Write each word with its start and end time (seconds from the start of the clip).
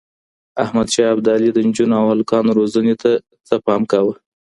احمد 0.63 0.87
شاه 0.93 1.09
ابدالي 1.15 1.49
د 1.53 1.57
نجونو 1.67 1.95
او 2.01 2.05
هلکانو 2.13 2.57
روزنې 2.59 2.93
ته 3.01 3.11
څه 3.47 3.55
پام 3.65 3.81
کاوه؟ 3.91 4.13